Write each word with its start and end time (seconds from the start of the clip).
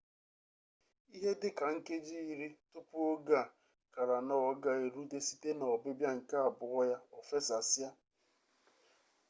ihe 1.15 1.31
dịka 1.41 1.65
nkeji 1.75 2.17
iri 2.31 2.47
tupu 2.71 2.97
oge 3.11 3.33
a 3.43 3.43
kara 3.93 4.17
n'ọga 4.27 4.71
erute 4.85 5.17
site 5.27 5.49
n'ọbịbịa 5.55 6.09
nke 6.17 6.35
abụọ 6.47 6.79
ya 6.89 6.97
o 7.17 7.17
fesasịa 7.29 7.89